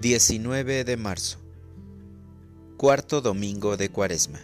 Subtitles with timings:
[0.00, 1.36] 19 de marzo,
[2.78, 4.40] cuarto domingo de Cuaresma.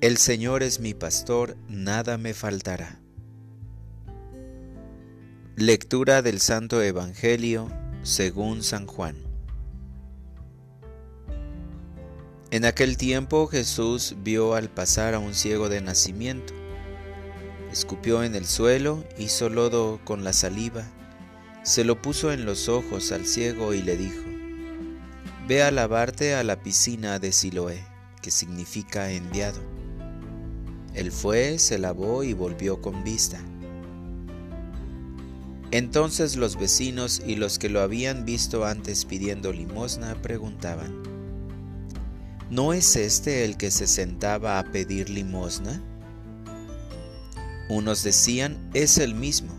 [0.00, 3.02] El Señor es mi pastor, nada me faltará.
[5.54, 7.68] Lectura del Santo Evangelio
[8.02, 9.16] según San Juan.
[12.50, 16.54] En aquel tiempo Jesús vio al pasar a un ciego de nacimiento.
[17.70, 20.86] Escupió en el suelo, hizo lodo con la saliva,
[21.62, 24.22] se lo puso en los ojos al ciego y le dijo,
[25.46, 27.84] Ve a lavarte a la piscina de Siloé,
[28.20, 29.60] que significa enviado.
[30.94, 33.40] Él fue, se lavó y volvió con vista.
[35.70, 41.02] Entonces los vecinos y los que lo habían visto antes pidiendo limosna preguntaban,
[42.50, 45.82] ¿No es este el que se sentaba a pedir limosna?
[47.70, 49.54] Unos decían, es el mismo.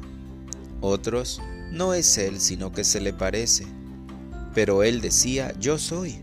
[0.82, 1.42] Otros,
[1.74, 3.66] no es él, sino que se le parece.
[4.54, 6.20] Pero él decía, yo soy.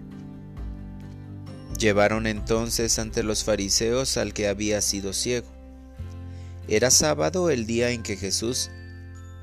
[1.77, 5.49] Llevaron entonces ante los fariseos al que había sido ciego.
[6.69, 8.71] Era sábado el día en que Jesús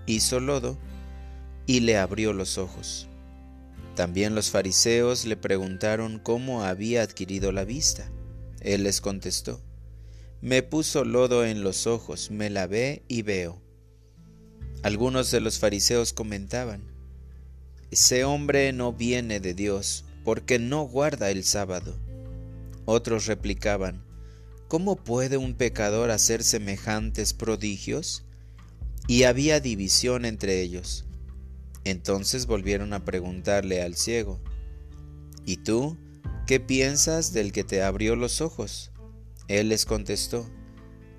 [0.06, 0.78] hizo lodo
[1.66, 3.10] y le abrió los ojos.
[3.96, 8.10] También los fariseos le preguntaron cómo había adquirido la vista.
[8.62, 9.60] Él les contestó,
[10.40, 13.67] Me puso lodo en los ojos, me lavé y veo.
[14.84, 16.82] Algunos de los fariseos comentaban,
[17.90, 21.96] Ese hombre no viene de Dios, porque no guarda el sábado.
[22.86, 24.04] Otros replicaban,
[24.68, 28.26] ¿Cómo puede un pecador hacer semejantes prodigios?
[29.08, 31.06] Y había división entre ellos.
[31.86, 34.42] Entonces volvieron a preguntarle al ciego,
[35.46, 35.98] ¿Y tú
[36.46, 38.92] qué piensas del que te abrió los ojos?
[39.48, 40.46] Él les contestó,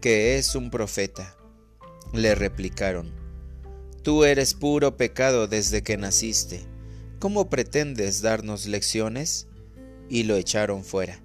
[0.02, 1.34] que es un profeta.
[2.12, 3.17] Le replicaron,
[4.08, 6.62] Tú eres puro pecado desde que naciste.
[7.18, 9.48] ¿Cómo pretendes darnos lecciones?
[10.08, 11.20] Y lo echaron fuera.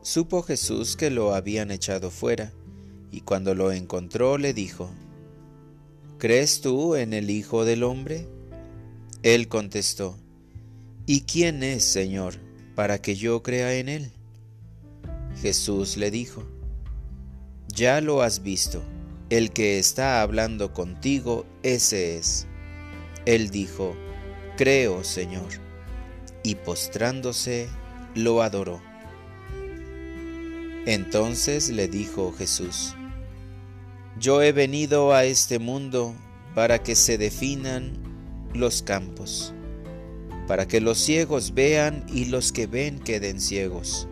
[0.00, 2.52] Supo Jesús que lo habían echado fuera,
[3.10, 4.88] y cuando lo encontró le dijo,
[6.18, 8.28] ¿Crees tú en el Hijo del Hombre?
[9.24, 10.16] Él contestó,
[11.06, 12.34] ¿Y quién es, Señor,
[12.76, 14.12] para que yo crea en él?
[15.42, 16.44] Jesús le dijo,
[17.66, 18.80] Ya lo has visto
[19.30, 22.46] el que está hablando contigo, ese es.
[23.26, 23.94] Él dijo,
[24.56, 25.48] Creo, Señor.
[26.42, 27.68] Y postrándose,
[28.14, 28.80] lo adoró.
[30.86, 32.94] Entonces le dijo Jesús,
[34.18, 36.14] Yo he venido a este mundo
[36.54, 37.98] para que se definan
[38.54, 39.52] los campos,
[40.46, 44.08] para que los ciegos vean y los que ven queden ciegos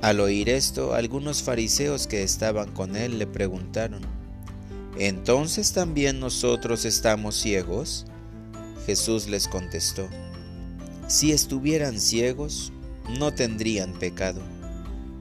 [0.00, 4.02] al oír esto, algunos fariseos que estaban con él le preguntaron,
[4.98, 8.06] ¿entonces también nosotros estamos ciegos?
[8.86, 10.08] Jesús les contestó,
[11.08, 12.72] si estuvieran ciegos,
[13.18, 14.40] no tendrían pecado,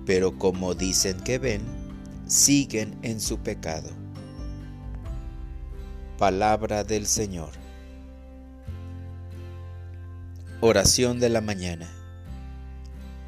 [0.05, 1.61] pero como dicen que ven,
[2.27, 3.89] siguen en su pecado.
[6.17, 7.51] Palabra del Señor.
[10.59, 11.87] Oración de la mañana.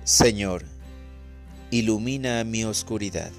[0.03, 0.65] Señor,
[1.71, 3.31] ilumina mi oscuridad.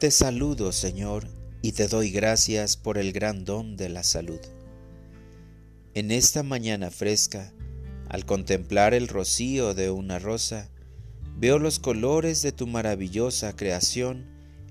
[0.00, 1.28] Te saludo, Señor,
[1.60, 4.40] y te doy gracias por el gran don de la salud.
[5.92, 7.52] En esta mañana fresca,
[8.08, 10.70] al contemplar el rocío de una rosa,
[11.36, 14.24] veo los colores de tu maravillosa creación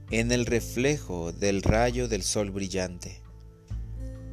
[0.10, 3.22] en el reflejo del rayo del sol brillante.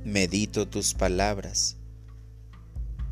[0.07, 1.77] Medito tus palabras,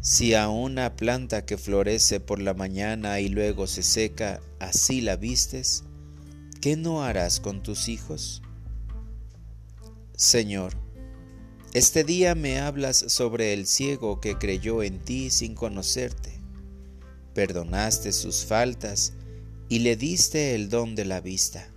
[0.08, 5.16] si a una planta que florece por la mañana y luego se seca, así la
[5.16, 5.84] vistes,
[6.62, 8.40] ¿qué no harás con tus hijos?
[10.16, 10.72] Señor,
[11.74, 16.40] este día me hablas sobre el ciego que creyó en ti sin conocerte.
[17.34, 19.12] Perdonaste sus faltas
[19.68, 21.68] y le diste el don de la vista.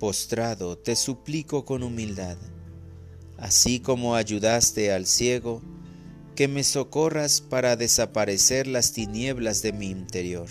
[0.00, 2.38] Postrado te suplico con humildad,
[3.36, 5.60] así como ayudaste al ciego,
[6.34, 10.48] que me socorras para desaparecer las tinieblas de mi interior.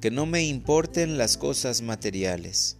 [0.00, 2.76] Que no me importen las cosas materiales.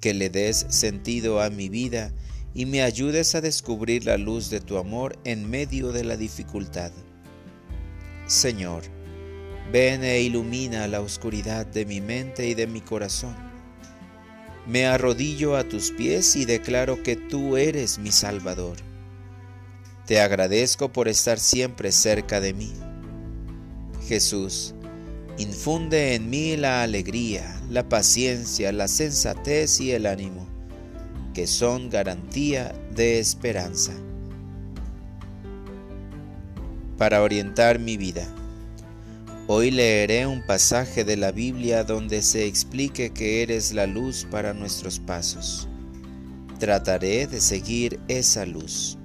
[0.00, 2.12] Que le des sentido a mi vida
[2.52, 6.92] y me ayudes a descubrir la luz de tu amor en medio de la dificultad.
[8.26, 8.82] Señor,
[9.72, 13.34] ven e ilumina la oscuridad de mi mente y de mi corazón.
[14.66, 18.89] Me arrodillo a tus pies y declaro que tú eres mi Salvador
[20.10, 22.72] te agradezco por estar siempre cerca de mí.
[24.08, 24.74] Jesús,
[25.38, 30.48] infunde en mí la alegría, la paciencia, la sensatez y el ánimo,
[31.32, 33.92] que son garantía de esperanza.
[36.98, 38.26] Para orientar mi vida.
[39.46, 44.54] Hoy leeré un pasaje de la Biblia donde se explique que eres la luz para
[44.54, 45.68] nuestros pasos.
[46.58, 48.99] Trataré de seguir esa luz.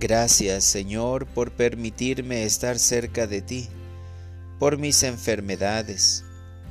[0.00, 3.68] Gracias Señor por permitirme estar cerca de ti,
[4.58, 6.24] por mis enfermedades,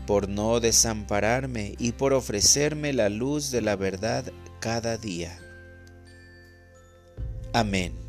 [0.06, 4.26] por no desampararme y por ofrecerme la luz de la verdad
[4.60, 5.40] cada día.
[7.54, 8.03] Amén.